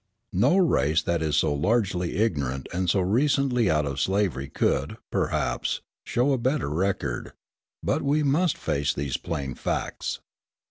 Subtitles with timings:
[0.33, 5.81] No race that is so largely ignorant and so recently out of slavery could, perhaps,
[6.07, 7.33] show a better record,
[7.83, 10.19] but we must face these plain facts.